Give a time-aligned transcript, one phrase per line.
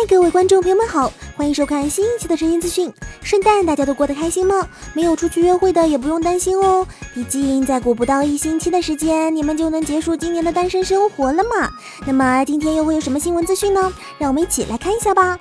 [0.00, 2.88] 嗨各位观众朋友们好，欢迎收看新一期的晨间资讯。
[3.20, 4.64] 圣诞大家都过得开心吗？
[4.94, 11.68] 没有出去约会的也不用担心哦，毕竟再过不到一星期的时间，你们就能结束今年的单身生活了嘛。
[12.06, 13.92] 那么今天又会有什么新闻资讯呢？
[14.18, 15.36] 让我们一起来看一下吧。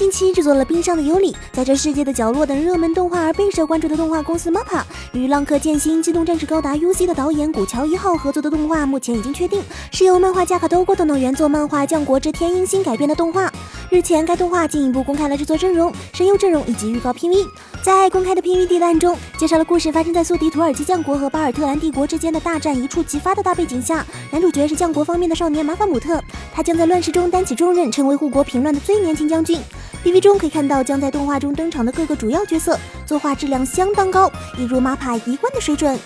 [0.00, 4.82] 近期制作了《冰上的尤里》在这世界的角落等热门动画而备受关注的动画公司 MAPPA
[5.12, 13.52] 与《浪客剑心：机动战士高达 UC》的导演古桥一号合作的动画，目前已经确定是由漫画家卡多过等的原作漫画《降国之天鹰星》改编的动画。
[13.90, 17.46] 日前，该动画进一步公开了制作阵容、声优阵容以及预告 PV。
[17.82, 24.06] 在公开的 PV 地段中，介绍了故事发生在宿敌土耳其降国和巴尔特兰帝国之间的大战一触即发的大背景下。
[24.30, 26.18] 男主角是降国方面的少年马法姆特，
[26.54, 29.60] 他将在乱世中担起重任，成为护国平乱的最年轻将军。
[30.04, 35.98] PV 中可以看到将在动画中登场的各个主要角色，作画质量相当高，一如 MAPPA 一贯的水准。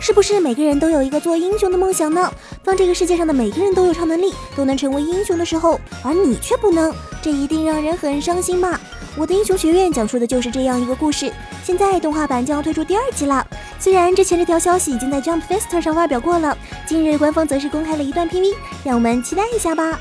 [0.00, 2.32] 是不是每个人都有一个做英雄的梦想呢？
[2.62, 8.80] 当这个世界上的每个人都有超能力，都能成为英雄的时候，而你却不能，这一定让人很伤心吧？
[9.16, 11.32] 我的英雄学院讲述的就是这样一个故事。
[11.64, 13.44] 现在动画版将要推出第二季了，
[13.80, 16.56] 虽然之前这条消息已经在 Jump Fest 上发表过了，
[16.86, 19.90] 近日官方则是公开了一段 PV，让我们期待一下吧。《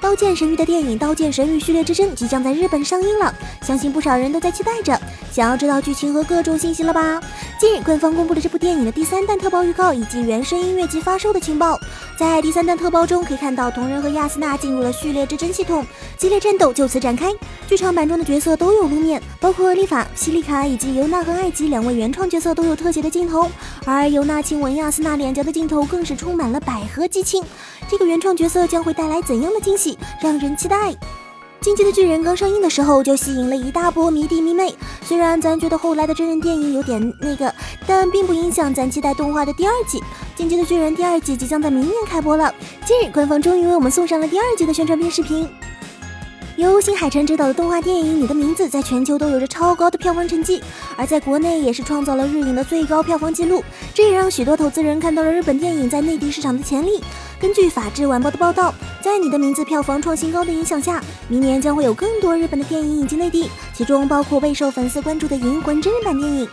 [0.00, 4.98] 刀剑神域》的电影《刀剑神域：序列之争》即将在日本上映了，相信不少人都在期待着，
[5.32, 7.20] 想要知道剧情和各种信息了吧？
[7.58, 11.78] 近日，官方公布了这部电影的第三弹特报预告以及原声音乐及发售的情报。
[12.18, 17.32] 在第三弹特包中，可以看到桐人和亚斯娜进入了序列之争系统，激烈战斗就此展开。
[17.68, 23.48] 剧场版中的角色都有露面，包括莉法、希利卡以及尤娜和艾吉两位原创角色都有特写的镜头，
[23.84, 27.40] 而尤娜亲吻亚斯娜脸颊的镜头更是充满了百合激情。
[27.88, 30.90] 这个原创角色将会带来怎样的惊喜，让人期待。
[31.60, 37.52] 《进击的巨人》刚上映的时候就吸引了一大波迷弟迷妹，虽然咱觉得后来的真人电影有点那个，
[37.84, 39.98] 但并不影响咱期待动画的第二季。
[40.36, 42.54] 《进击的巨人》第二季即将在明年开播了，
[42.86, 45.48] 今日官方终于为我们送上了第二季的宣传片视频。
[46.56, 50.62] 由新海诚执导的动画电影《你的名字》在全球都有着超高的票房成绩，
[50.96, 53.62] 而在国内也是创造了日影的最高票房纪录，
[53.94, 57.00] 这也让许多投资人看到了日本电影在内地市场的潜力。
[57.40, 66.48] 根据法制晚报的报道，在《你的名字》票房创新高的影响下，明年将会有更多日本的电影引进内地，其中包括备受粉丝关注的《银魂》真人版电影。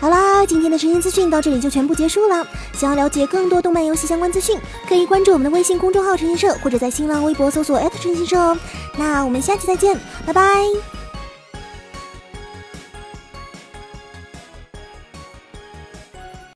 [0.00, 2.46] 好啦，今天的晨间资讯到这里就全部结束了。
[2.72, 4.58] 想要了解更多动漫游戏相关资讯，
[4.88, 8.56] 可以关注我们的微信公众号“晨星社”，或者在新浪微博搜索陈星社哦。
[8.96, 10.99] 那我们下期再见，拜拜。